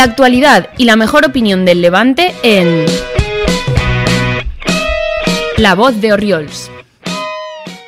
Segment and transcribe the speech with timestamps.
[0.00, 2.86] La actualidad y la mejor opinión del Levante en
[5.58, 6.70] La Voz de Oriols.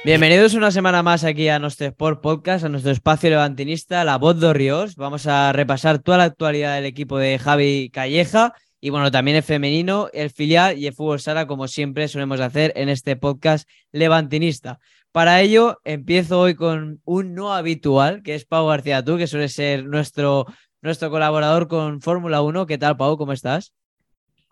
[0.04, 4.38] Bienvenidos una semana más aquí a nuestro Sport Podcast, a nuestro espacio levantinista, La Voz
[4.38, 4.96] de Oriols.
[4.96, 9.42] Vamos a repasar toda la actualidad del equipo de Javi Calleja y bueno, también el
[9.42, 14.80] femenino, el filial y el fútbol sala, como siempre solemos hacer en este podcast levantinista.
[15.12, 19.48] Para ello, empiezo hoy con un no habitual, que es Pau García Tú, que suele
[19.48, 20.44] ser nuestro
[20.82, 22.66] nuestro colaborador con Fórmula 1.
[22.66, 23.16] ¿Qué tal, Pau?
[23.16, 23.72] ¿Cómo estás?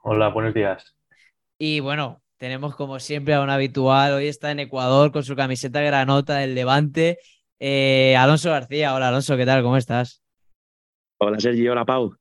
[0.02, 0.96] Hola, buenos días.
[1.58, 4.12] Y bueno, tenemos como siempre a un habitual.
[4.12, 7.18] Hoy está en Ecuador con su camiseta granota del Levante.
[7.58, 8.94] Eh, Alonso García.
[8.94, 9.62] Hola, Alonso, ¿qué tal?
[9.62, 10.22] ¿Cómo estás?
[11.18, 11.72] Hola, Sergio.
[11.72, 12.16] Hola, Pau.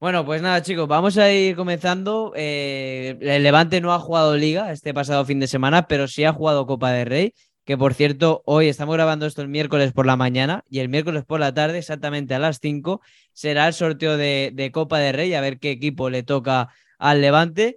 [0.00, 2.32] Bueno, pues nada, chicos, vamos a ir comenzando.
[2.34, 6.32] Eh, el Levante no ha jugado Liga este pasado fin de semana, pero sí ha
[6.32, 7.34] jugado Copa de Rey
[7.66, 11.24] que por cierto, hoy estamos grabando esto el miércoles por la mañana y el miércoles
[11.24, 13.00] por la tarde, exactamente a las 5,
[13.32, 16.68] será el sorteo de, Copa de Rey, a ver qué equipo le toca
[16.98, 17.76] al Levante.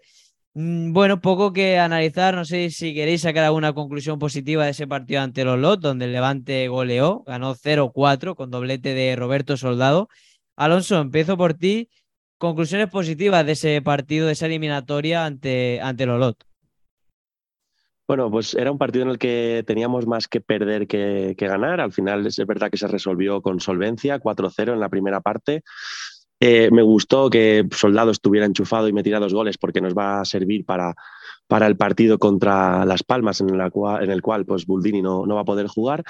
[0.53, 4.85] Mm, bueno, poco que analizar, no sé si queréis sacar alguna conclusión positiva de ese
[4.87, 10.07] partido ante los Lot, donde el Levante goleó, ganó 0-4 con doblete de Roberto Soldado.
[10.55, 11.89] Alonso, empiezo por ti.
[12.37, 16.48] Conclusiones positivas de ese partido, de esa eliminatoria ante, ante Lolot.
[18.09, 21.79] Bueno, pues era un partido en el que teníamos más que perder que, ganar.
[21.79, 25.61] Al final es verdad que se resolvió con solvencia, 4-0 en la primera parte.
[26.39, 30.25] Eh, me gustó que Soldado estuviera enchufado y metiera dos goles porque nos va a
[30.25, 30.95] servir para,
[31.45, 35.35] para el partido contra Las Palmas, en, la en el cual pues, Buldini no, no
[35.35, 36.03] va a poder jugar.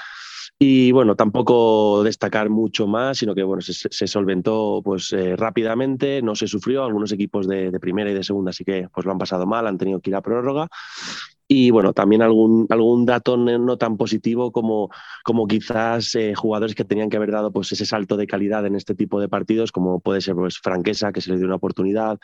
[0.58, 6.34] Y bueno, tampoco destacar mucho más, sino que bueno, se, solventó pues, eh, rápidamente, no
[6.34, 6.82] se sufrió.
[6.82, 9.66] Algunos equipos de, de, primera y de segunda sí que pues, lo han pasado mal,
[9.66, 10.66] han tenido que ir a prórroga.
[11.52, 14.88] Y bueno, también algún, algún dato no tan positivo como,
[15.24, 18.76] como quizás eh, jugadores que tenían que haber dado pues, ese salto de calidad en
[18.76, 22.20] este tipo de partidos, como puede ser pues, Franquesa, que se le dio una oportunidad,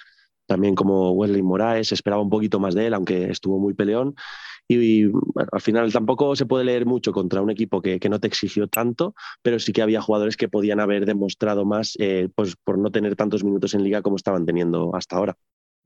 [0.46, 4.14] también como Wesley Moraes, esperaba un poquito más de él, aunque estuvo muy peleón.
[4.68, 8.28] Y, al final tampoco se puede leer mucho contra un equipo que, que, no te
[8.28, 12.78] exigió tanto, pero sí que había jugadores que podían haber demostrado más eh, pues, por
[12.78, 15.36] no tener tantos minutos en liga como estaban teniendo hasta ahora.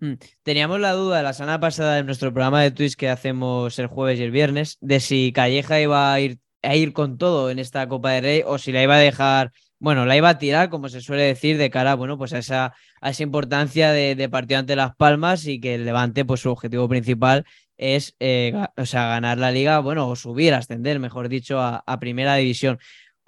[0.01, 0.15] Mm.
[0.43, 4.19] Teníamos la duda la semana pasada en nuestro programa de Twitch que hacemos el jueves
[4.19, 7.87] y el viernes de si Calleja iba a ir, a ir con todo en esta
[7.87, 10.89] Copa de Rey o si la iba a dejar, bueno, la iba a tirar, como
[10.89, 14.75] se suele decir, de cara bueno, pues a, esa, a esa importancia de, partido ante
[14.75, 17.45] Las Palmas y que el Levante, pues su objetivo principal
[17.77, 22.01] es eh, o sea, ganar la liga, bueno, o subir, ascender, mejor dicho, a, a
[22.01, 22.79] primera división.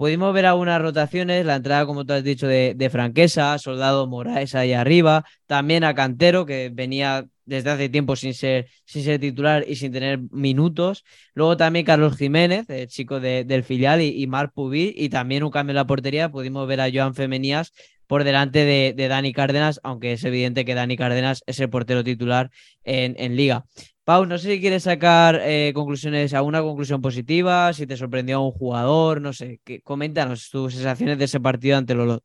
[0.03, 4.73] Pudimos ver algunas rotaciones, la entrada, como tú has dicho, de, Franquesa, Soldado Moraes ahí
[4.73, 9.77] arriba, también a Cantero, que venía desde hace tiempo sin ser, sin ser titular y
[9.77, 11.05] sin tener minutos.
[11.35, 15.71] Luego también Carlos Jiménez, el chico del filial, y, y Marc y también un cambio
[15.71, 16.33] en la portería.
[16.33, 17.73] Pudimos ver a Joan Femenías
[18.13, 22.51] por delante de, Dani Cárdenas, aunque es evidente que Dani Cárdenas es el portero titular
[22.85, 23.65] en, Liga.
[24.05, 28.45] Pau, no sé si quieres sacar eh, conclusiones, alguna conclusión positiva, si te sorprendió a
[28.45, 32.23] un jugador, no sé, coméntanos tus sensaciones de ese partido ante Lolot.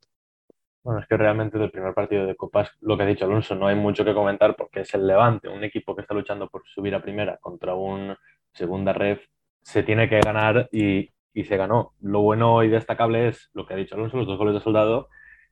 [0.83, 3.67] Bueno, es que realmente del primer partido de Copas, lo que ha dicho Alonso, no
[3.67, 6.95] hay mucho que comentar porque es el Levante, un equipo que está luchando por subir
[6.95, 8.13] a primera contra un
[8.51, 9.21] segunda ref,
[9.61, 11.93] se tiene que ganar y, y se ganó.
[12.01, 15.07] Lo bueno y destacable es lo que ha dicho Alonso, los dos goles de soldado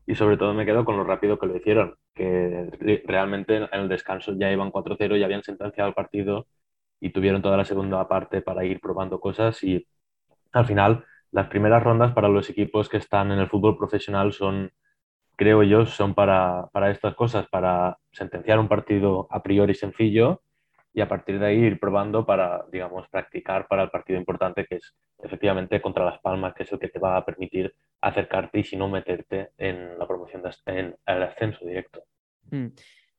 [0.07, 3.89] y sobre todo me quedo con lo rápido que lo hicieron, que realmente en el
[3.89, 6.47] descanso ya iban 4-0, ya habían sentenciado el partido
[6.99, 9.87] y tuvieron toda la segunda parte para ir probando cosas y
[10.53, 14.71] al final las primeras rondas para los equipos que están en el fútbol profesional son,
[15.35, 20.41] creo yo, son para, para estas cosas, para sentenciar un partido a priori sencillo
[20.95, 24.75] y a partir de ahí ir probando para, digamos, practicar para el partido importante que
[24.77, 28.63] es efectivamente contra Las Palmas, que es el que te va a permitir acercarte y
[28.63, 32.05] si no meterte en la promoción, de, en el ascenso directo.
[32.49, 32.67] Hmm.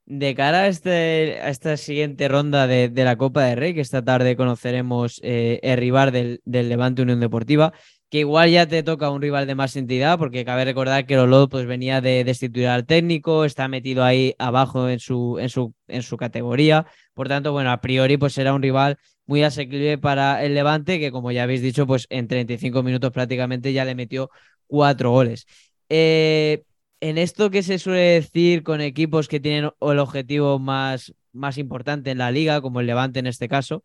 [0.06, 4.02] De cara a, este, a esta siguiente ronda de, la Copa de Rey, que esta
[4.02, 7.74] tarde conoceremos eh, el rival del, del, Levante Unión Deportiva,
[8.10, 11.48] que igual ya te toca un rival de más entidad, porque cabe recordar que Lolo
[11.48, 16.02] pues, venía de destituir al técnico, está metido ahí abajo en su, en su, en
[16.02, 20.54] su categoría, por tanto, bueno, a priori pues será un rival muy asequible para el
[20.54, 24.30] Levante, que como ya habéis dicho, pues en 35 minutos prácticamente ya le metió
[24.66, 25.46] cuatro goles.
[25.88, 26.64] Eh,
[27.00, 32.10] en esto que se suele decir con equipos que tienen el objetivo más, más importante
[32.10, 33.82] en la liga, como el Levante en este caso,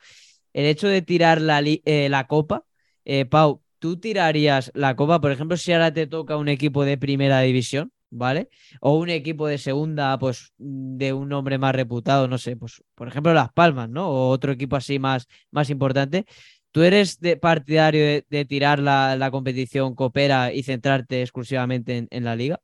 [0.54, 2.66] el hecho de tirar la, eh, la copa,
[3.06, 6.98] eh, Pau, ¿tú tirarías la copa, por ejemplo, si ahora te toca un equipo de
[7.00, 8.50] primera división, ¿vale?
[8.80, 13.08] O un equipo de segunda, pues de un nombre más reputado, no sé, pues por
[13.08, 14.08] ejemplo Las Palmas, ¿no?
[14.10, 16.26] O otro equipo así más, más importante.
[16.72, 22.60] ¿Tú eres de partidario de, tirar la, competición coopera y centrarte exclusivamente en, la liga?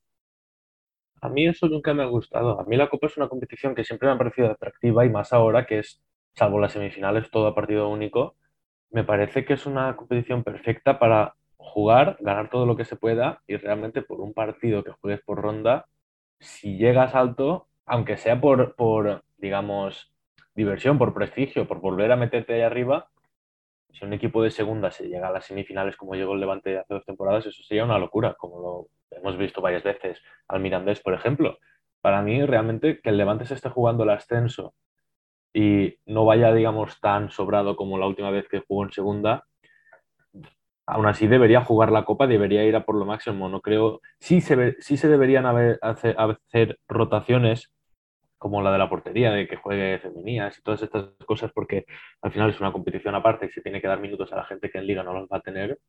[1.20, 2.62] A mí eso nunca me ha gustado.
[2.62, 5.34] A mí la Copa es una competición que siempre me ha parecido atractiva y más
[5.34, 6.00] ahora que es,
[6.36, 8.38] salvo las semifinales, todo a partido único.
[8.92, 13.42] Me parece que es una competición perfecta para jugar, ganar todo lo que se pueda
[13.48, 15.88] y realmente por un partido que juegues por ronda,
[16.40, 20.14] si llegas alto, aunque sea por, por digamos,
[20.56, 23.10] diversión, por prestigio, por volver a meterte ahí arriba,
[23.92, 26.94] si un equipo de segunda se llega a las semifinales como llegó el Levante hace
[26.94, 31.14] dos temporadas, eso sería una locura, como lo hemos visto varias veces al Mirandés, por
[31.14, 31.58] ejemplo.
[32.02, 34.74] Para mí, realmente, que el Levante se esté jugando el ascenso
[35.54, 39.46] y no vaya, digamos, tan sobrado como la última vez que jugó en segunda,
[40.86, 43.50] aún así debería jugar la Copa, debería ir a por lo máximo.
[43.50, 45.46] No creo, sí se, sí se deberían
[45.82, 47.74] hacer rotaciones
[48.38, 51.86] como la de la portería, de que juegue femeninas y todas estas cosas, porque
[52.22, 54.70] al final es una competición aparte y se tiene que dar minutos a la gente
[54.70, 55.80] que en liga no los va a tener,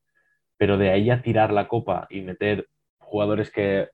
[0.57, 2.69] pero de ahí a tirar la copa y meter
[2.99, 3.89] jugadores que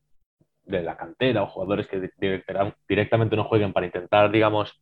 [0.65, 2.11] de la cantera o jugadores que
[2.89, 4.81] directamente no jueguen para intentar, digamos,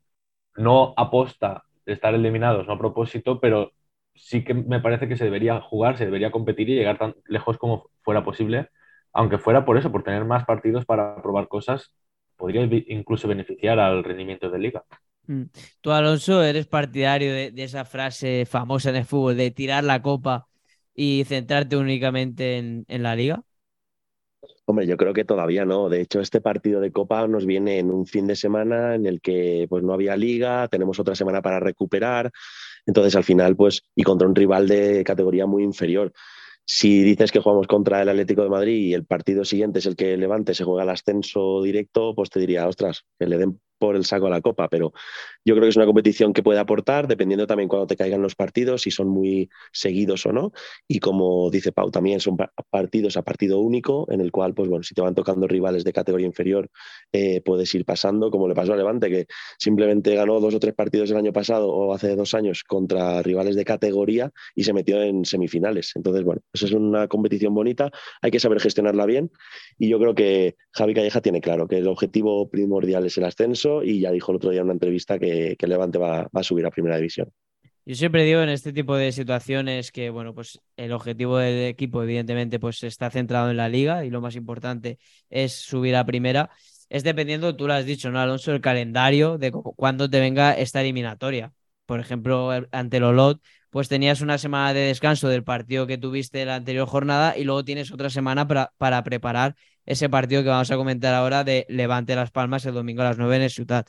[0.56, 3.72] no aposta estar eliminados, no a propósito, pero
[4.14, 7.58] sí que me parece que se debería jugar, se debería competir y llegar tan lejos
[7.58, 8.68] como fuera posible,
[9.12, 11.94] aunque fuera por eso, por tener más partidos para probar cosas
[12.42, 14.84] podría incluso beneficiar al rendimiento de liga.
[15.28, 15.44] Mm.
[15.80, 20.48] Tú, Alonso, eres partidario de, esa frase famosa en el fútbol de tirar la copa
[20.92, 23.44] y centrarte únicamente en, la liga?
[24.64, 25.88] Hombre, yo creo que todavía no.
[25.88, 29.20] De hecho, este partido de Copa nos viene en un fin de semana en el
[29.20, 32.30] que pues, no había liga, tenemos otra semana para recuperar.
[32.86, 36.12] Entonces, al final, pues, y contra un rival de categoría muy inferior.
[36.64, 39.96] Si dices que jugamos contra el Atlético de Madrid y el partido siguiente es el
[39.96, 43.96] que Levante se juega el ascenso directo, pues te diría, ostras, que le den por
[43.96, 44.92] el saco a la copa, pero
[45.44, 48.36] yo creo que es una competición que puede aportar, dependiendo también cuando te caigan los
[48.36, 50.52] partidos, si son muy seguidos o no.
[50.86, 52.36] Y como dice Pau, también son
[52.70, 55.92] partidos a partido único, en el cual, pues bueno, si te van tocando rivales de
[55.92, 56.70] categoría inferior,
[57.12, 59.26] eh, puedes ir pasando, como le pasó a Levante, que
[59.58, 63.56] simplemente ganó dos o tres partidos el año pasado o hace dos años contra rivales
[63.56, 65.90] de categoría y se metió en semifinales.
[65.96, 67.90] Entonces, bueno, eso es una competición bonita,
[68.20, 69.32] hay que saber gestionarla bien.
[69.76, 73.71] Y yo creo que Javi Calleja tiene claro que el objetivo primordial es el ascenso
[73.82, 76.66] y ya dijo el otro día en una entrevista que, que Levante va, a subir
[76.66, 77.30] a primera división.
[77.84, 82.02] Yo siempre digo en este tipo de situaciones que, bueno, pues el objetivo del equipo,
[82.02, 84.98] evidentemente, pues está centrado en la liga y lo más importante
[85.30, 86.50] es subir a primera.
[86.88, 88.52] Es dependiendo, tú lo has dicho, ¿no, Alonso?
[88.52, 91.52] El calendario de cuándo te venga esta eliminatoria.
[91.86, 93.40] Por ejemplo, ante el Olot,
[93.72, 97.64] pues tenías una semana de descanso del partido que tuviste la anterior jornada y luego
[97.64, 102.14] tienes otra semana para, para preparar ese partido que vamos a comentar ahora de Levante
[102.14, 103.86] Las Palmas el domingo a las 9 en el Ciudad.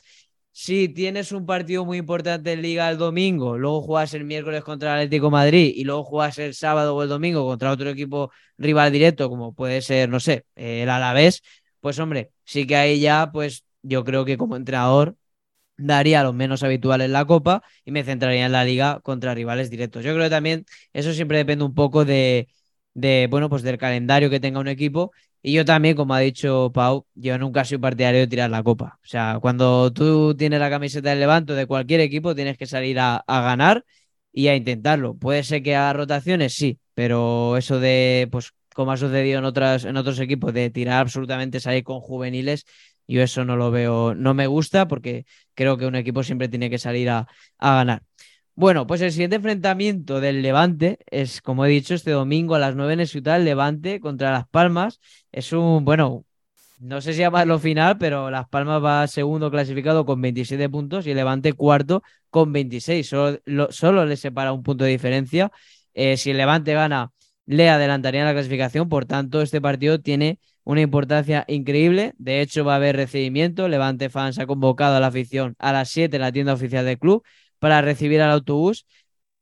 [0.52, 4.94] Si tienes un partido muy importante en Liga el domingo, luego juegas el miércoles contra
[4.94, 8.90] el Atlético Madrid y luego juegas el sábado o el domingo contra otro equipo rival
[8.90, 11.42] directo, como puede ser, no sé, el Alavés,
[11.80, 15.14] pues hombre, sí que ahí ya, pues yo creo que como entrenador
[15.76, 19.70] daría lo menos habitual en la Copa y me centraría en la Liga contra rivales
[19.70, 20.04] directos.
[20.04, 22.48] Yo creo que también eso siempre depende un poco de,
[22.94, 25.12] de bueno, pues del calendario que tenga un equipo
[25.46, 28.98] y yo también, como ha dicho Pau, yo nunca soy partidario de tirar la copa.
[29.04, 32.98] O sea, cuando tú tienes la camiseta del Levanto de cualquier equipo, tienes que salir
[32.98, 33.84] a, ganar
[34.32, 35.16] y a intentarlo.
[35.16, 39.84] Puede ser que haga rotaciones, sí, pero eso de, pues, como ha sucedido en, otras,
[39.84, 42.64] en otros equipos, de tirar absolutamente salir con juveniles,
[43.06, 46.70] yo eso no lo veo, no me gusta porque creo que un equipo siempre tiene
[46.70, 48.02] que salir a, a ganar.
[48.56, 52.76] Bueno, pues el siguiente enfrentamiento del Levante es, como he dicho, este domingo a las
[52.76, 55.00] 9 en el Ciudad, Levante contra Las Palmas.
[55.32, 56.24] Es un, bueno,
[56.78, 61.10] no sé si llamarlo final, pero Las Palmas va segundo clasificado con 27 puntos y
[61.10, 63.08] el Levante cuarto con 26.
[63.08, 65.50] Solo, le separa un punto de diferencia.
[65.94, 67.12] Eh, si el Levante gana,
[67.46, 68.88] le adelantaría en la clasificación.
[68.88, 72.14] Por tanto, este partido tiene una importancia increíble.
[72.18, 73.68] De hecho, va a haber recibimiento.
[73.68, 76.98] Levante Fans ha convocado a la afición a las 7 en la tienda oficial del
[76.98, 77.24] club
[77.58, 78.86] para recibir al autobús.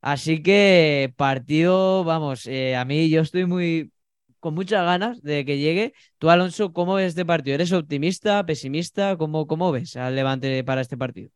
[0.01, 3.93] Así que partido, vamos, eh, a mí yo estoy muy
[4.41, 5.95] con muchas ganas de que llegue.
[6.19, 7.55] Tú, Alonso, ¿cómo ves este partido?
[7.55, 9.17] ¿Eres optimista, pesimista?
[9.17, 11.31] ¿Cómo, cómo ves al Levante para este partido?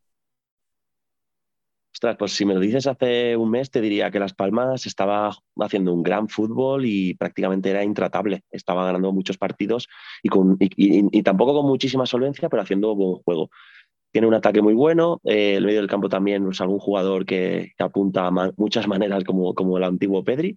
[1.97, 5.35] Ostras, pues si me lo dices hace un mes, te diría que Las Palmas estaba
[5.59, 8.43] haciendo un gran fútbol y prácticamente era intratable.
[8.51, 9.89] Estaba ganando muchos partidos
[10.23, 13.49] y, con, y tampoco con muchísima solvencia, pero haciendo buen juego
[14.13, 15.23] tiene un ataque muy bueno.
[15.25, 19.55] Eh, el medio del campo también, es algún jugador que, apunta a muchas maneras, como,
[19.55, 20.55] como el antiguo Pedri.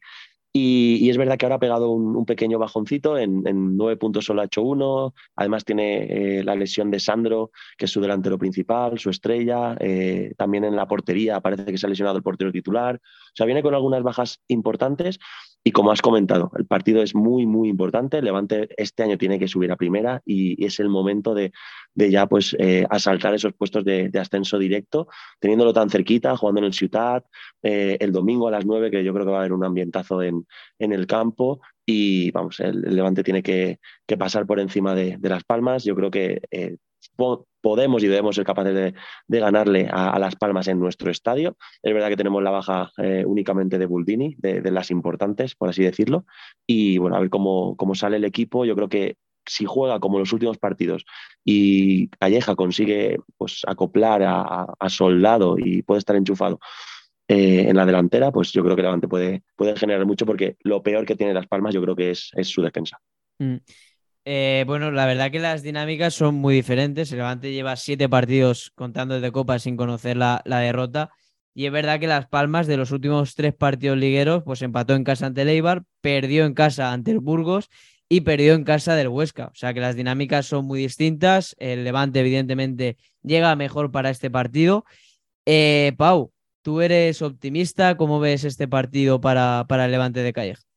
[0.52, 3.44] Y, es verdad que ahora ha pegado un, pequeño bajoncito, en,
[3.78, 5.14] nueve puntos solo ha hecho uno.
[5.36, 9.78] Además tiene eh, la lesión de Sandro, que es su delantero principal, su estrella.
[9.80, 12.96] Eh, también en la portería parece que se ha lesionado el portero titular.
[12.96, 15.20] O sea, viene con algunas bajas importantes.
[15.64, 18.22] Y como has comentado, el partido es muy, muy importante.
[18.22, 21.52] Levante este año tiene que subir a primera y es el momento de,
[21.96, 25.08] ya pues eh, asaltar esos puestos de, ascenso directo,
[25.40, 27.26] teniéndolo tan cerquita, jugando en el Ciutat,
[27.62, 30.24] eh, el domingo a las 9, que yo creo que va a haber un ambientazo
[30.24, 30.46] en,
[30.80, 31.60] en el campo.
[31.86, 33.80] Y vamos, el, Levante tiene que,
[34.18, 35.84] pasar por encima de, Las Palmas.
[35.84, 36.78] Yo creo que eh,
[37.62, 41.58] podemos y debemos ser capaces de, ganarle a, Las Palmas en nuestro estadio.
[41.82, 45.84] Es verdad que tenemos la baja eh, únicamente de Buldini, de, las importantes, por así
[45.84, 46.26] decirlo.
[46.68, 48.66] Y bueno, a ver cómo, cómo sale el equipo.
[48.66, 49.18] Yo creo que
[49.50, 51.06] si juega como los últimos partidos
[51.44, 56.60] y Calleja consigue pues, acoplar a, Soldado y puede estar enchufado
[57.28, 60.82] eh, en la delantera, pues yo creo que Levante puede, puede generar mucho porque lo
[60.82, 63.00] peor que tiene Las Palmas yo creo que es, su defensa.
[63.40, 63.58] Mm.
[64.32, 67.12] Eh, bueno, la verdad que las dinámicas son muy diferentes.
[67.12, 71.10] El Levante lleva siete partidos contando de Copa sin conocer la, derrota.
[71.56, 75.04] Y es verdad que Las Palmas de los últimos tres partidos ligueros, pues empató en
[75.04, 77.70] casa ante el Eibar, perdió en casa ante el Burgos
[78.08, 79.48] y perdió en casa del Huesca.
[79.48, 81.56] O sea que las dinámicas son muy distintas.
[81.58, 84.86] El Levante, evidentemente, llega mejor para este partido.
[85.48, 86.32] Eh, Pau,
[86.62, 87.98] tú eres optimista.
[87.98, 90.69] ¿Cómo ves este partido para, para el Levante de Calleja?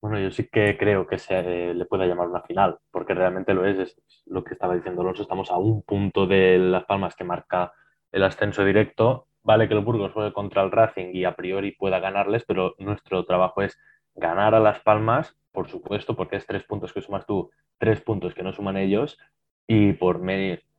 [0.00, 3.66] Bueno, yo sí que creo que se le pueda llamar una final, porque realmente lo
[3.66, 7.24] es, es lo que estaba diciendo Alonso, estamos a un punto de Las Palmas que
[7.24, 7.72] marca
[8.10, 9.26] el ascenso directo.
[9.42, 13.24] Vale que el Burgos juegue contra el Racing y a priori pueda ganarles, pero nuestro
[13.26, 13.78] trabajo es
[14.14, 18.34] ganar a Las Palmas, por supuesto, porque es tres puntos que sumas tú, tres puntos
[18.34, 19.18] que no suman ellos,
[19.66, 20.20] y por,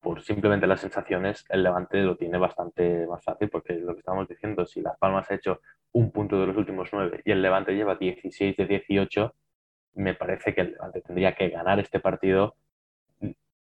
[0.01, 4.27] por simplemente las sensaciones, el Levante lo tiene bastante más fácil, porque lo que estamos
[4.27, 5.61] diciendo, si Las Palmas ha hecho
[5.93, 9.35] un punto de los últimos nueve y el Levante lleva 16 de 18,
[9.93, 12.55] me parece que el Levante tendría que ganar este partido.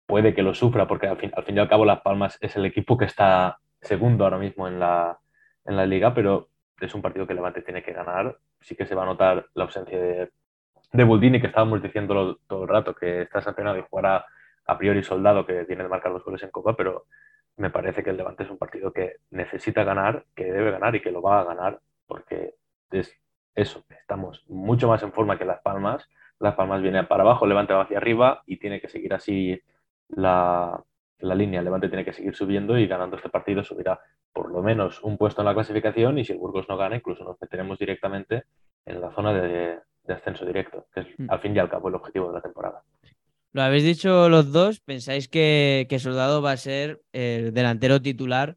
[0.05, 2.55] Puede que lo sufra, porque al fin, al fin y al cabo Las Palmas es
[2.57, 5.17] el equipo que está segundo ahora mismo en la,
[5.65, 6.49] en la liga, pero
[6.81, 8.37] es un partido que el Levante tiene que ganar.
[8.59, 10.31] Sí que se va a notar la ausencia de,
[10.91, 14.25] de Buldini, que estábamos diciendo todo el rato, que está sancionado y jugará
[14.67, 17.05] a priori soldado, que tiene de marcar dos goles en Copa, pero
[17.57, 21.01] me parece que el Levante es un partido que necesita ganar, que debe ganar y
[21.01, 22.53] que lo va a ganar porque
[22.91, 23.13] es
[23.55, 26.07] eso, estamos mucho más en forma que Las Palmas.
[26.39, 29.59] Las Palmas viene para abajo, Levante va hacia arriba y tiene que seguir así
[30.09, 30.83] la,
[31.19, 31.61] la línea.
[31.61, 33.99] Levante tiene que seguir subiendo y ganando este partido subirá
[34.31, 37.23] por lo menos un puesto en la clasificación y si el Burgos no gana, incluso
[37.23, 38.43] nos meteremos directamente
[38.85, 41.29] en la zona de, ascenso directo, que es mm.
[41.29, 42.83] al fin y al cabo el objetivo de la temporada.
[43.57, 48.55] Lo habéis dicho los dos, pensáis que, Soldado va a ser el delantero titular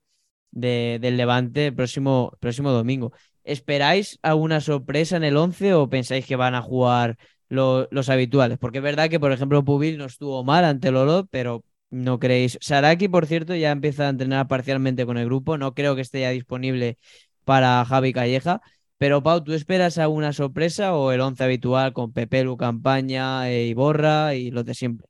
[0.51, 3.11] del Levante el próximo, próximo domingo.
[3.43, 7.17] ¿Esperáis alguna sorpresa en el 11 o pensáis que van a jugar
[7.49, 8.59] los habituales?
[8.59, 12.19] Porque es verdad que, por ejemplo, Pubil no estuvo mal ante el Olo, pero no
[12.19, 12.59] creéis.
[12.61, 15.57] Saraki, por cierto, ya empieza a entrenar parcialmente con el grupo.
[15.57, 16.99] No creo que esté ya disponible
[17.45, 18.61] para Javi Calleja.
[19.01, 23.65] Pero Pau, ¿tú esperas alguna sorpresa o el 11 habitual con Pepe, Lu Campaña, e
[23.65, 25.07] Iborra y los de siempre?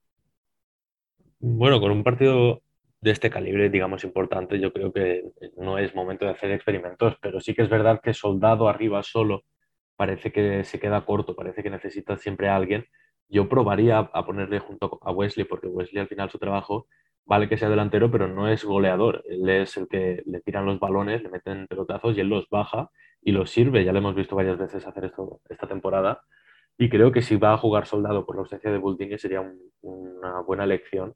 [1.41, 2.63] Bueno, con un partido
[3.01, 5.25] de este calibre, digamos, importante, yo creo que
[5.57, 9.43] no es momento de hacer experimentos, pero sí que es verdad que soldado arriba solo
[9.97, 12.87] parece que se queda corto, parece que necesita siempre a alguien.
[13.29, 16.87] Yo probaría a ponerle junto a Wesley, porque Wesley al final su trabajo
[17.25, 19.25] vale que sea delantero, pero no es goleador.
[19.29, 22.89] Él es el que le tiran los balones, le meten pelotazos y él los baja
[23.23, 23.85] y los sirve.
[23.85, 26.23] Ya lo hemos visto varias veces hacer esto esta temporada.
[26.79, 29.43] Y creo que si va a jugar soldado por la ausencia de Buldini sería
[29.83, 31.15] una buena elección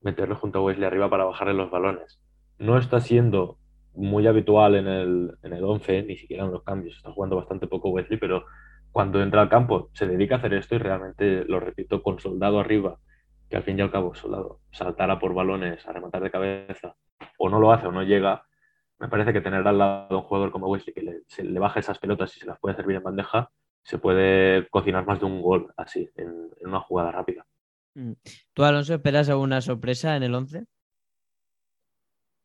[0.00, 2.20] meterlo junto a Wesley arriba para bajarle los balones.
[2.58, 3.58] No está siendo
[3.94, 6.96] muy habitual en el, en el 11, ni siquiera en los cambios.
[6.96, 8.44] Está jugando bastante poco Wesley, pero
[8.90, 12.60] cuando entra al campo se dedica a hacer esto y realmente, lo repito, con soldado
[12.60, 12.98] arriba,
[13.48, 16.94] que al fin y al cabo soldado saltara por balones a rematar de cabeza,
[17.38, 18.44] o no lo hace o no llega,
[19.02, 21.80] me parece que tener al lado un jugador como Wesley que le, se le baja
[21.80, 23.50] esas pelotas y se las puede servir en bandeja,
[23.82, 27.44] se puede cocinar más de un gol así, en una jugada rápida.
[27.96, 28.12] Mm.
[28.54, 30.66] ¿Tú, Alonso, esperas alguna sorpresa en el 11?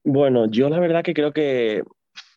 [0.03, 1.83] Bueno, yo la verdad que creo que eh,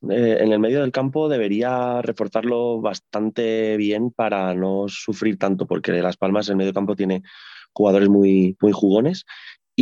[0.02, 6.18] en el medio del campo debería reforzarlo bastante bien para no sufrir tanto, porque Las
[6.18, 7.22] Palmas en el medio campo tiene
[7.72, 9.24] jugadores muy, muy jugones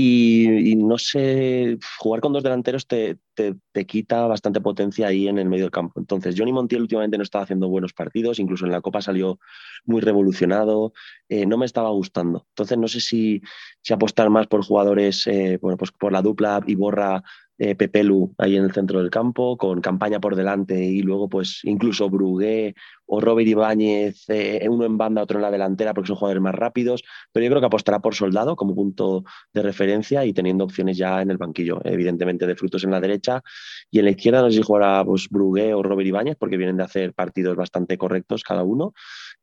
[0.01, 5.49] y, no sé, jugar con dos delanteros te, te, quita bastante potencia ahí en el
[5.49, 5.99] medio del campo.
[5.99, 9.41] Entonces, Johnny Montiel últimamente no estaba haciendo buenos partidos, incluso en la Copa salió
[9.87, 10.93] muy revolucionado,
[11.29, 12.47] eh, no me estaba gustando.
[12.51, 13.43] Entonces, no sé si,
[13.83, 17.25] si apostar más por jugadores, eh, bueno, pues por la dupla Iborra
[17.59, 21.61] eh, Pepelu ahí en el centro del campo, con campaña por delante y luego pues
[21.65, 22.75] incluso Brugué
[23.07, 26.55] o Robert Ibáñez, eh, uno en banda, otro en la delantera, porque son jugadores más
[26.55, 30.99] rápidos, pero yo creo que apostará por Soldado como punto de referencia y teniendo opciones
[30.99, 33.43] ya en el banquillo, evidentemente de frutos en la derecha.
[33.91, 36.77] Y en la izquierda no sé si jugará pues, Brugué o Robert Ibáñez, porque vienen
[36.77, 38.93] de hacer partidos bastante correctos cada uno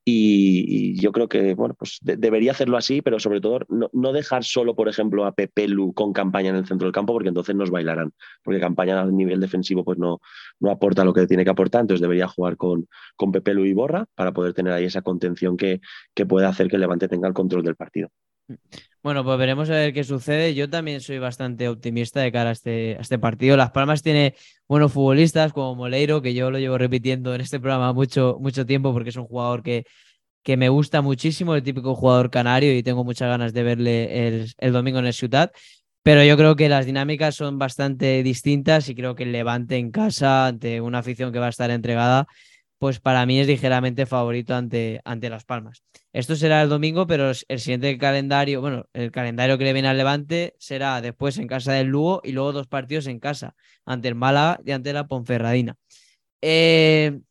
[0.08, 4.76] y, yo creo que bueno, pues debería hacerlo así, pero sobre todo no, dejar solo,
[4.76, 7.72] por ejemplo, a Pepe Lu con campaña en el centro del campo, porque entonces nos
[7.72, 10.22] bailarán, porque campaña a nivel defensivo pues no,
[10.60, 13.74] no aporta lo que tiene que aportar, entonces debería jugar con, con Pepe Lu y
[13.74, 15.82] Borra para poder tener ahí esa contención que,
[16.14, 18.10] que pueda hacer que el Levante tenga el control del partido.
[19.06, 20.56] Bueno, pues veremos a ver qué sucede.
[20.56, 23.56] Yo también soy bastante optimista de cara a este, este partido.
[23.56, 24.34] Las Palmas tiene
[24.68, 28.94] buenos futbolistas como Moleiro, que yo lo llevo repitiendo en este programa mucho, mucho tiempo
[28.94, 29.86] porque es un jugador que,
[30.42, 34.52] que me gusta muchísimo, el típico jugador canario y tengo muchas ganas de verle el,
[34.58, 35.52] el domingo en el Ciudad.
[36.02, 39.92] Pero yo creo que las dinámicas son bastante distintas y creo que el Levante en
[39.92, 42.26] casa, ante una afición que va a estar entregada,
[42.86, 45.82] pues para mí es ligeramente favorito ante, ante Las Palmas.
[46.14, 49.98] Esto será el domingo, pero el siguiente calendario, bueno, el calendario que le viene al
[49.98, 54.14] Levante será después en casa del Lugo y luego dos partidos en casa, ante el
[54.14, 55.78] Málaga y ante la Ponferradina.
[56.44, 57.22] Eh,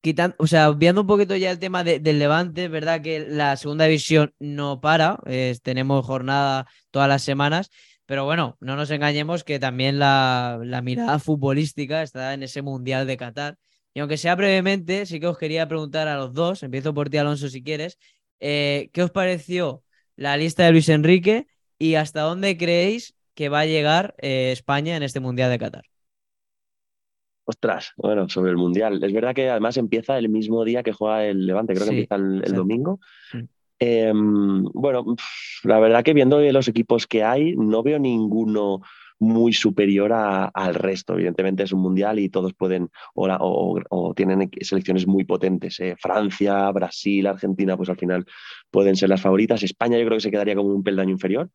[0.00, 3.86] quitando, o sea, viendo un poquito ya el tema del Levante, verdad que la segunda
[3.86, 5.18] división no para,
[5.64, 7.70] tenemos jornada todas las semanas,
[8.06, 13.08] pero bueno, no nos engañemos que también la, la mirada futbolística está en ese Mundial
[13.08, 13.58] de Qatar
[13.94, 17.18] y aunque sea brevemente, sí que os quería preguntar a los dos, empiezo por ti
[17.18, 17.98] Alonso si quieres,
[18.40, 19.82] eh, ¿qué os pareció
[20.16, 21.46] la lista de Luis Enrique
[21.78, 25.84] y hasta dónde creéis que va a llegar eh, España en este Mundial de Qatar?
[27.44, 29.02] Ostras, bueno, sobre el Mundial.
[29.02, 32.16] Es verdad que además empieza el mismo día que juega el Levante, creo que empieza
[32.16, 33.00] el, domingo.
[33.78, 35.16] Em, bueno,
[35.64, 38.82] la verdad que viendo los equipos que hay, no veo ninguno
[39.18, 41.14] muy superior al resto.
[41.14, 45.80] Evidentemente es un mundial y todos pueden o, tienen selecciones muy potentes.
[45.80, 45.96] ¿eh?
[45.98, 48.24] Francia, Brasil, Argentina, pues al final
[48.70, 49.62] pueden ser las favoritas.
[49.62, 51.50] España yo creo que se quedaría como un peldaño inferior.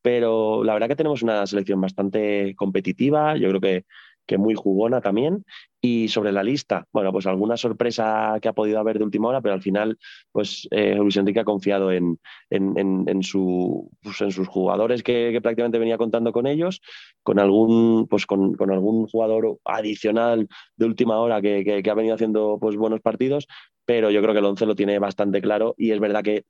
[0.00, 3.36] Pero la verdad que tenemos una selección bastante competitiva.
[3.36, 3.84] Yo creo que
[4.28, 5.44] que muy jugona también.
[5.80, 9.40] Y sobre la lista, bueno, pues alguna sorpresa que ha podido haber de última hora,
[9.40, 9.96] pero al final,
[10.32, 12.18] pues eh, Luis Enrique ha confiado en,
[12.50, 16.80] en, su, pues, en sus jugadores que, prácticamente venía contando con ellos,
[17.22, 22.76] con algún, pues con, algún jugador adicional de última hora que, ha venido haciendo pues,
[22.76, 23.46] buenos partidos,
[23.84, 26.44] pero yo creo que el 11 lo tiene bastante claro y es verdad que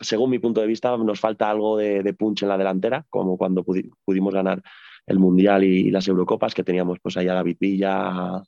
[0.00, 3.38] según mi punto de vista, nos falta algo de, de punch en la delantera, como
[3.38, 4.62] cuando pudimos ganar
[5.06, 8.42] el Mundial y, las Eurocopas, que teníamos pues allá a David Villa, a,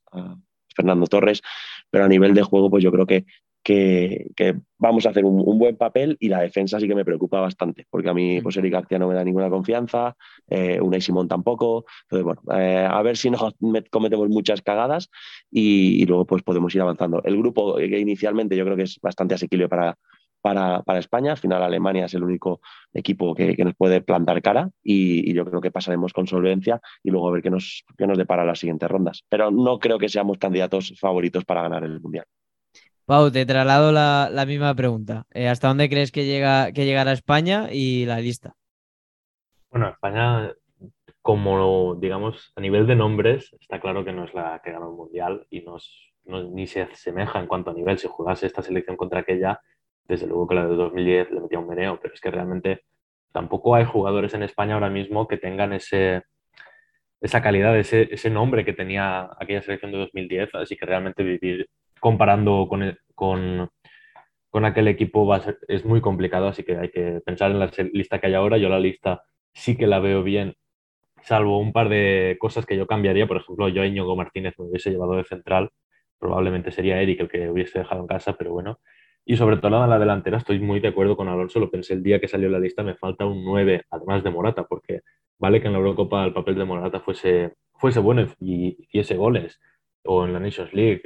[0.75, 1.42] Fernando Torres,
[1.90, 3.25] pero a nivel de juego, pues yo creo que,
[3.64, 7.87] que, vamos a hacer un, buen papel y la defensa sí que me preocupa bastante,
[7.90, 10.16] porque a mí pues Eric García no me da ninguna confianza,
[10.49, 13.38] eh, Unai Simón tampoco, entonces bueno, eh, a ver si no
[13.90, 15.11] cometemos muchas cagadas
[15.51, 17.21] y, y, luego pues podemos ir avanzando.
[17.25, 19.99] El grupo que inicialmente yo creo que es bastante asequible para,
[20.40, 21.33] para, España.
[21.33, 22.61] Al final Alemania es el único
[22.92, 27.29] equipo que, nos puede plantar cara y, yo creo que pasaremos con solvencia y luego
[27.29, 29.24] a ver qué nos, qué nos depara las siguientes rondas.
[29.29, 32.24] Pero no creo que seamos candidatos favoritos para ganar el Mundial.
[33.05, 35.24] Pau, te traslado la, la misma pregunta.
[35.33, 38.55] Eh, ¿Hasta dónde crees que, llega, que llegará España y la lista?
[39.70, 40.53] Bueno, España,
[41.22, 44.92] como digamos, a nivel de nombres, está claro que no es la que gana el
[44.92, 45.64] Mundial y
[46.29, 47.98] ni se asemeja en cuanto a nivel.
[47.98, 49.61] Si jugase esta selección contra aquella,
[50.09, 52.83] desde luego que la de 2010 le metía un meneo, pero es que realmente
[53.33, 56.23] tampoco hay jugadores en España ahora mismo que tengan ese,
[57.21, 61.68] esa calidad, ese, ese nombre que tenía aquella selección de 2010, así que realmente vivir
[62.01, 63.68] comparando con, con,
[64.51, 68.18] con aquel equipo va es muy complicado, así que hay que pensar en la lista
[68.18, 68.57] que hay ahora.
[68.59, 70.55] Yo la lista sí que la veo bien,
[71.23, 73.27] salvo un par de cosas que yo cambiaría.
[73.27, 75.71] Por ejemplo, yo a Íñigo Martínez me hubiese llevado de central,
[76.18, 78.81] probablemente sería Eric el que hubiese dejado en casa, pero bueno,
[79.29, 82.03] y sobre todo en la delantera estoy muy de acuerdo con Alonso, lo pensé el
[82.03, 85.03] día que salió la lista, me falta un 9, además de Morata, porque
[85.38, 89.61] vale que en la Eurocopa el papel de Morata fuese, fuese bueno y hiciese goles,
[90.05, 91.03] o en la Nations League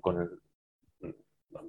[0.00, 0.30] con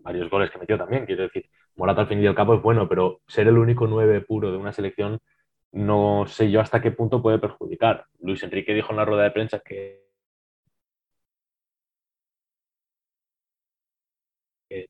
[0.03, 2.87] varios goles que metió también, quiero decir, Morata al fin y al cabo es bueno,
[2.87, 5.19] pero ser el único 9 puro de una selección
[5.71, 8.05] no sé yo hasta qué punto puede perjudicar.
[8.21, 10.04] Luis Enrique dijo en la rueda de prensa que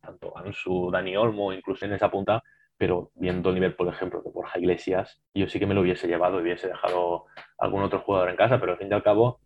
[0.01, 2.41] tanto Ansu, Dani Olmo, incluso en esa punta,
[2.77, 6.07] pero viendo el nivel, por ejemplo, de Borja Iglesias, yo sí que me lo hubiese
[6.07, 7.25] llevado, hubiese dejado
[7.57, 9.39] algún otro jugador en casa, pero al fin y al cabo,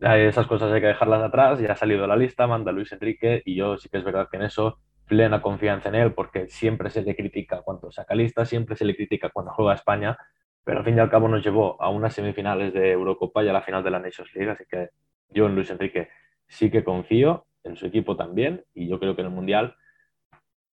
[0.00, 3.54] esas cosas hay que dejarlas atrás, ya ha salido la lista, manda Luis Enrique, y
[3.56, 7.02] yo sí que es verdad que en eso plena confianza en él, porque siempre se
[7.02, 10.16] le critica cuando saca lista, siempre se le critica cuando juega a España,
[10.64, 13.52] pero al fin y al cabo nos llevó a unas semifinales de Eurocopa y a
[13.52, 14.90] la final de la Nations League, así que
[15.30, 16.08] yo en Luis Enrique
[16.46, 19.74] sí que confío, en su equipo también, y yo creo que en el Mundial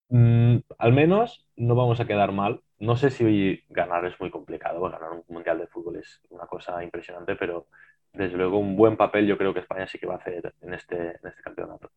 [0.09, 2.61] mm, al menos no vamos a quedar mal.
[2.79, 6.83] No sé si ganar es muy complicado, ganar un Mundial de Fútbol es una cosa
[6.85, 7.69] impresionante, pero
[8.13, 10.75] desde luego un buen papel yo creo que España sí que va a hacer en
[10.75, 11.91] este, en este campeonato.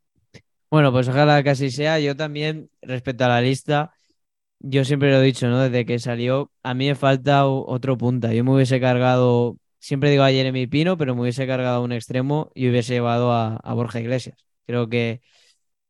[0.72, 2.00] Bueno, pues ojalá que así sea.
[2.00, 3.94] Yo también, respecto a la lista,
[4.60, 5.60] yo siempre lo he dicho, ¿no?
[5.60, 8.34] Desde que salió, a mí me falta otro punta.
[8.34, 11.94] Yo me hubiese cargado, siempre digo a Jeremy Pino, pero me hubiese cargado a un
[11.94, 14.49] extremo y hubiese llevado a, a Borja Iglesias.
[14.70, 15.22] Creo que,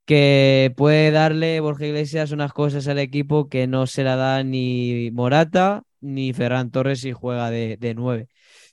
[0.05, 5.11] que puede darle Borja Iglesias unas cosas al equipo que no se la da ni
[5.11, 8.29] Morata ni Ferran Torres si juega de, de 9.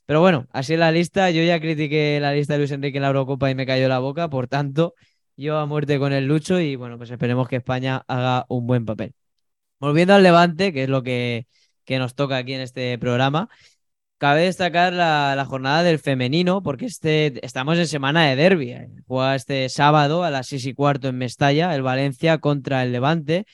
[0.06, 1.30] Pero bueno, así es la lista.
[1.32, 3.98] Yo ya critiqué la lista de Luis Enrique en la Eurocopa y me cayó la
[3.98, 4.94] boca, por tanto,
[5.36, 8.84] yo a muerte con el Lucho y bueno, pues esperemos que España haga un buen
[8.84, 9.12] papel.
[9.80, 11.48] Volviendo al Levante, que es lo que,
[11.84, 13.48] que nos toca aquí en este programa,
[14.18, 18.70] cabe destacar la, jornada del femenino, porque este, estamos en semana de derby.
[18.72, 18.88] Eh.
[19.06, 23.46] Juega este sábado a las seis y cuarto en Mestalla, el Valencia contra el Levante.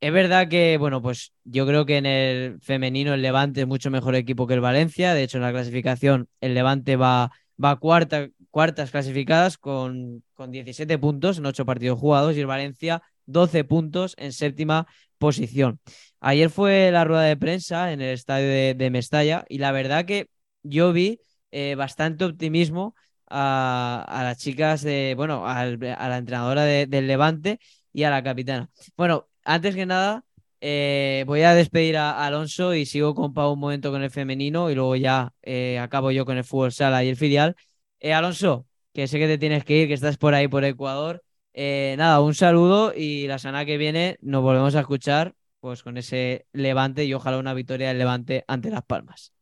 [0.00, 3.90] Es verdad que, bueno, pues yo creo que en el femenino el Levante es mucho
[3.90, 5.12] mejor equipo que el Valencia.
[5.12, 10.98] De hecho, en la clasificación el Levante va, va cuarta, cuartas clasificadas con, con 17
[10.98, 14.86] puntos en 8 partidos jugados y el Valencia 12 puntos en séptima
[15.18, 15.80] posición.
[16.20, 20.28] Ayer fue la rueda de prensa en el estadio de, Mestalla y la verdad que
[20.62, 21.20] yo vi
[21.52, 22.94] eh, bastante optimismo
[23.28, 27.60] a, las chicas de, bueno, a la entrenadora del Levante
[27.92, 28.68] y a la capitana.
[28.96, 30.24] Bueno, antes que nada,
[30.60, 34.70] eh, voy a despedir a, Alonso y sigo con Pau un momento con el femenino
[34.70, 37.54] y luego ya eh, acabo yo con el fútbol sala y el filial.
[38.02, 41.22] Alonso, que sé que te tienes que ir, que estás por ahí por Ecuador.
[41.54, 46.46] Nada, un saludo y la semana que viene nos volvemos a escuchar pues con ese
[46.52, 49.32] levante y ojalá una victoria del levante ante Las Palmas.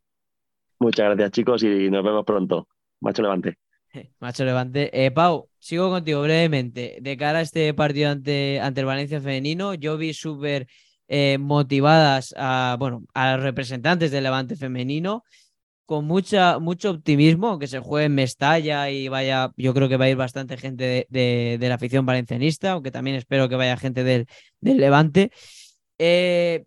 [0.79, 2.69] Muchas gracias chicos y nos vemos pronto.
[3.01, 3.59] Macho Levante.
[4.21, 4.91] Macho Levante.
[5.05, 6.99] Eh, Pau, sigo contigo brevemente.
[7.01, 10.67] De cara a este partido ante, ante el Valencia femenino, yo vi súper
[11.09, 15.25] eh, motivadas a, bueno, a los representantes del Levante femenino
[15.87, 20.07] con mucha, mucho optimismo, que se juegue en Mestalla y vaya, yo creo que va
[20.07, 24.27] a ir bastante gente de, la afición valencianista, aunque también espero que vaya gente del,
[24.61, 25.31] del Levante.
[25.99, 26.67] Eh,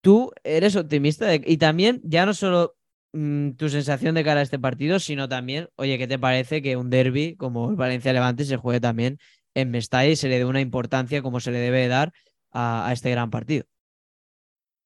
[0.00, 2.76] tú eres optimista y también ya no solo
[3.12, 6.76] mm, tu sensación de cara a este partido, sino también, oye, ¿qué te parece que
[6.76, 9.18] un derby como el Valencia-Levante se juegue también
[9.54, 12.12] en Mestalla y se le dé una importancia como se le debe dar
[12.50, 13.64] a, a este gran partido?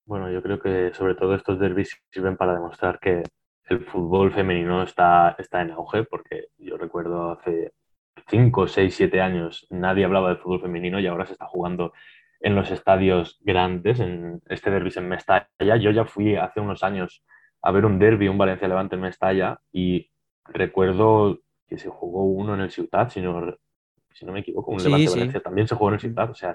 [0.05, 3.23] Bueno, yo creo que sobre todo estos derbis sirven para demostrar que
[3.69, 7.73] el fútbol femenino está, está en auge, porque yo recuerdo hace
[8.29, 11.93] 5, 6, 7 años nadie hablaba del fútbol femenino y ahora se está jugando
[12.41, 15.77] en los estadios grandes, en este derby en Mestalla.
[15.81, 17.25] Yo ya fui hace unos años
[17.63, 20.11] a ver un derby, un Valencia Levante en Mestalla, y
[20.45, 23.57] recuerdo que se jugó uno en el Ciutat, si no,
[24.13, 26.31] si no me equivoco, un Levante Valencia también se jugó en el Ciutat.
[26.31, 26.55] O sea,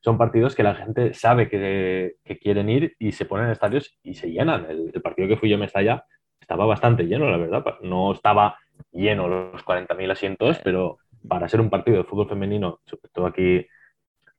[0.00, 3.98] son partidos que la gente sabe que, que quieren ir y se ponen en estadios
[4.02, 4.66] y se llenan.
[4.68, 6.04] El, el partido que fui yo en Mestalla
[6.40, 7.64] estaba bastante lleno, la verdad.
[7.82, 8.58] No estaba
[8.92, 13.66] lleno los 40.000 asientos, pero para ser un partido de fútbol femenino, sobre todo aquí,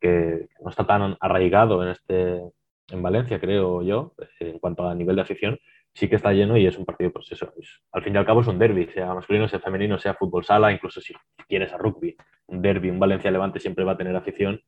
[0.03, 2.41] que no está tan arraigado en, este,
[2.89, 5.57] en Valencia, creo yo, en cuanto a nivel de afición,
[5.93, 7.53] sí que está lleno y es un partido, pues eso,
[7.93, 10.73] al fin y al cabo es un derby, sea masculino, sea femenino, sea fútbol sala,
[10.73, 11.13] incluso si
[11.47, 14.59] quieres a rugby, un derby, un Valencia-Levante siempre va a tener afición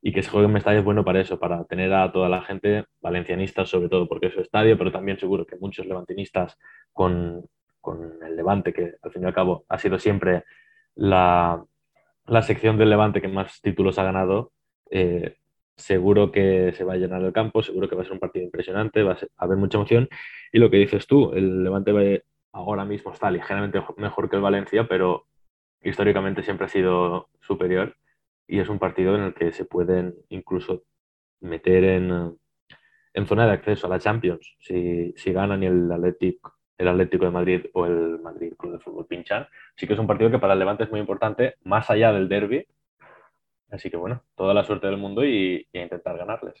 [0.00, 2.42] y que se juegue en Mestalla es bueno para eso, para tener a toda la
[2.42, 6.56] gente, valencianistas sobre todo porque es su estadio, pero también seguro que muchos levantinistas
[6.92, 7.44] con,
[8.24, 10.44] el Levante, que al fin y al cabo ha sido siempre
[10.94, 11.64] la,
[12.42, 14.52] sección del Levante que más títulos ha ganado,
[14.90, 15.36] eh,
[15.76, 18.44] seguro que se va a llenar el campo, seguro que va a ser un partido
[18.44, 20.08] impresionante, va a, haber mucha emoción.
[20.52, 24.86] Y lo que dices tú, el Levante ahora mismo está ligeramente mejor que el Valencia,
[24.88, 25.26] pero
[25.82, 27.96] históricamente siempre ha sido superior
[28.48, 30.84] y es un partido en el que se pueden incluso
[31.40, 32.38] meter en,
[33.14, 37.30] en zona de acceso a la Champions si, si ganan el Atlético, el Atlético de
[37.30, 39.46] Madrid o el Madrid Club de Fútbol pinchan.
[39.76, 42.28] Sí que es un partido que para el Levante es muy importante, más allá del
[42.28, 42.66] derby.
[43.70, 46.54] Así que bueno, toda la suerte del mundo y, y, intentar ganarles.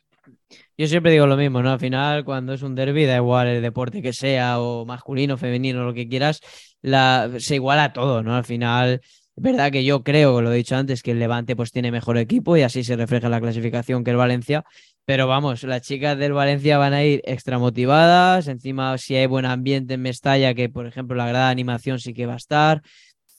[0.76, 1.70] Yo siempre digo lo mismo, ¿no?
[1.70, 5.84] Al final, cuando es un derby, da igual el deporte que sea, o masculino, femenino,
[5.84, 6.40] lo que quieras,
[6.82, 8.34] la, se iguala todo, ¿no?
[8.34, 9.00] Al final,
[9.36, 12.18] es verdad que yo creo, lo he dicho antes, que el Levante pues tiene mejor
[12.18, 14.64] equipo y así se refleja la clasificación que el Valencia.
[15.04, 18.48] Pero vamos, las chicas del Valencia van a ir extra motivadas.
[18.48, 22.26] Encima, si hay buen ambiente en Mestalla, que por ejemplo la grada animación sí que
[22.26, 22.82] va a estar,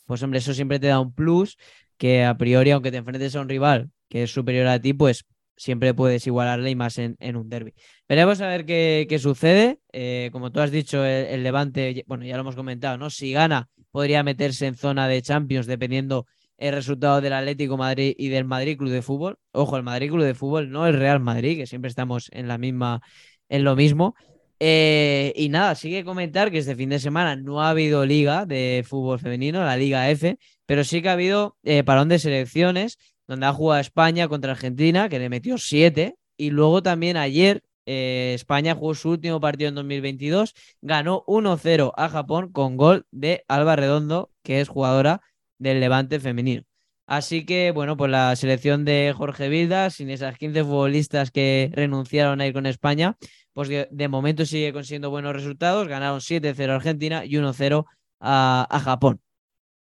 [0.06, 1.58] pues hombre, eso siempre te da un plus
[1.98, 5.26] que a priori, aunque te enfrentes a un rival que es superior a ti, pues
[5.58, 7.74] siempre puedes igualarle y más en, un derby.
[8.08, 9.80] Veremos a ver qué, qué sucede.
[9.92, 13.10] Eh, como tú has dicho, el, Levante, bueno, ya lo hemos comentado, ¿no?
[13.10, 16.26] Si gana, podría meterse en zona de Champions dependiendo
[16.58, 19.38] el resultado del Atlético Madrid y del Madrid Club de Fútbol.
[19.52, 22.58] Ojo, el Madrid Club de Fútbol, no el Real Madrid, que siempre estamos en la
[22.58, 23.02] misma,
[23.50, 24.16] en lo mismo.
[24.60, 28.84] Eh, y nada, sigue comentar que este fin de semana no ha habido liga de
[28.88, 33.46] fútbol femenino, la Liga F, pero sí que ha habido eh, parón de selecciones, donde
[33.46, 38.76] ha jugado España contra Argentina, que le metió siete, y luego también ayer eh, España
[38.76, 44.32] jugó su último partido en 2022, ganó 1-0 a Japón con gol de Alba Redondo,
[44.44, 45.22] que es jugadora
[45.60, 46.64] del Levante femenino.
[47.08, 52.42] Así que, bueno, pues la selección de Jorge Vilda, sin esas 15 futbolistas que renunciaron
[52.42, 53.18] a ir con España,
[53.58, 55.88] pues de, momento sigue consiguiendo buenos resultados.
[55.88, 57.86] Ganaron 7-0 a Argentina y 1-0
[58.20, 59.20] a, Japón.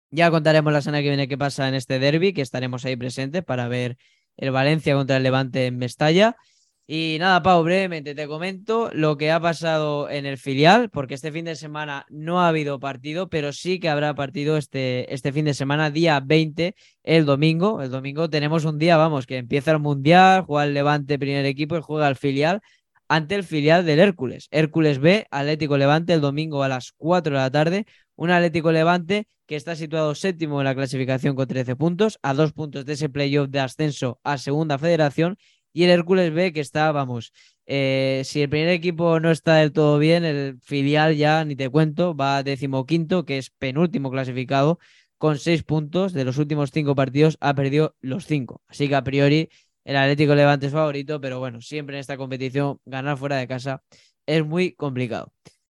[0.10, 3.46] Ya contaremos la semana que viene qué pasa en este derby, que estaremos ahí presentes
[3.46, 3.96] para ver
[4.36, 6.36] el Valencia contra el Levante en Mestalla.
[6.86, 11.32] Y nada, Pau, brevemente te comento lo que ha pasado en el filial, porque este
[11.32, 15.46] fin de semana no ha habido partido, pero sí que habrá partido este, este fin
[15.46, 17.82] de semana, día 20, el domingo.
[17.82, 21.78] El domingo tenemos un día, vamos, que empieza el Mundial, juega el Levante primer equipo
[21.78, 22.62] y juega el filial
[23.12, 24.48] ante el filial del Hércules.
[24.52, 27.86] Hércules B, Atlético Levante, el domingo a las 4 de la tarde.
[28.16, 32.54] Un Atlético Levante que está situado séptimo en la clasificación con 13 puntos, a dos
[32.54, 35.38] puntos de ese playoff de ascenso a Segunda Federación
[35.74, 37.34] y el Hércules B, que está, vamos,
[37.66, 41.68] eh, si el primer equipo no está del todo bien, el filial ya, ni te
[41.68, 44.80] cuento, va decimoquinto, que es penúltimo clasificado,
[45.18, 46.14] con seis puntos.
[46.14, 48.62] De los últimos cinco partidos ha perdido los cinco.
[48.68, 49.50] Así que a priori
[49.84, 53.82] el Atlético Levante es favorito, pero bueno, siempre en esta competición ganar fuera de casa
[54.26, 55.32] es muy complicado.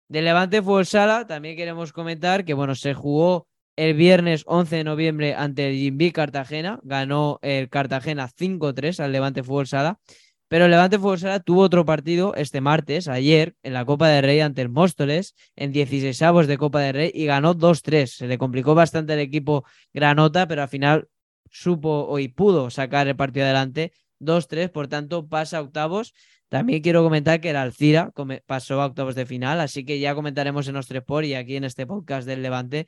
[0.08, 4.84] Del Levante Fútbol Sala también queremos comentar que, bueno, se jugó el viernes 11 de
[4.84, 6.80] noviembre ante el Jimbi Cartagena.
[6.82, 10.00] Ganó el Cartagena 5-3 al Levante Fútbol Sala.
[10.48, 14.40] Pero Levante Fútbol Sala tuvo otro partido este martes, ayer, en la Copa de Rey
[14.40, 18.06] ante el Móstoles, en 16 avos de Copa de Rey, y ganó 2-3.
[18.06, 21.06] Se le complicó bastante el equipo Granota, pero al final
[21.50, 26.14] supo y pudo sacar el partido adelante 2-3, por tanto pasa a octavos.
[26.48, 28.12] También quiero comentar que el Alcira
[28.46, 31.64] pasó a octavos de final, así que ya comentaremos en nuestro Sport y aquí en
[31.64, 32.86] este podcast del Levante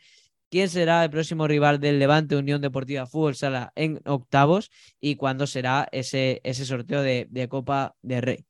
[0.51, 4.71] quién será el próximo rival del Levante Unión Deportiva Fútbol Sala en octavos
[5.01, 8.47] y cuándo será ese, ese sorteo de, Copa de Rey.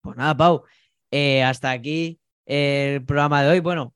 [0.00, 0.62] Pues nada, Pau,
[1.10, 3.60] eh, hasta aquí el programa de hoy.
[3.60, 3.95] Bueno,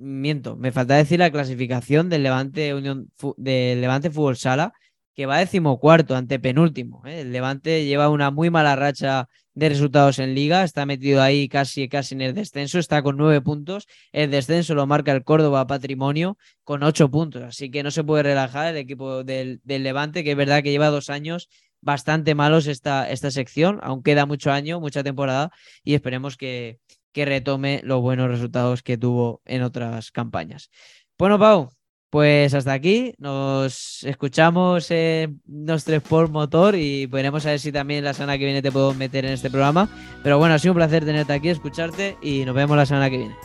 [0.00, 4.72] miento, me falta decir la clasificación del Levante Unión del Levante Fútbol Sala,
[5.14, 7.02] que va decimocuarto ante penúltimo.
[7.06, 7.20] ¿eh?
[7.20, 11.88] El Levante lleva una muy mala racha de resultados en liga, está metido ahí casi,
[11.88, 16.38] casi en el descenso, está con nueve puntos, el descenso lo marca el Córdoba Patrimonio
[16.64, 20.36] con ocho puntos, así que no se puede relajar el equipo del, Levante, que es
[20.36, 21.48] verdad que lleva dos años
[21.82, 25.50] bastante malos esta, esta sección, aún queda mucho año, mucha temporada,
[25.82, 26.78] y esperemos que,
[27.12, 30.70] que retome los buenos resultados que tuvo en otras campañas.
[31.18, 31.70] Bueno, Pau,
[32.10, 38.02] pues hasta aquí, nos escuchamos en nuestro Sport Motor y veremos a ver si también
[38.02, 39.88] la semana que viene te puedo meter en este programa.
[40.24, 43.18] Pero bueno, ha sido un placer tenerte aquí, escucharte y nos vemos la semana que
[43.18, 43.36] viene.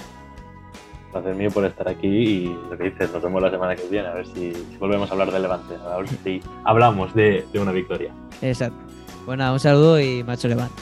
[1.12, 4.08] Placer mío por estar aquí y lo que dices, nos vemos la semana que viene,
[4.08, 7.72] a ver si, volvemos a hablar de Levante, a ver si hablamos de, de una
[7.72, 8.12] victoria.
[8.42, 8.80] Exacto.
[9.28, 10.82] Bueno, un saludo y macho Levante.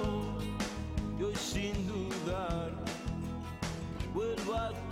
[4.51, 4.90] y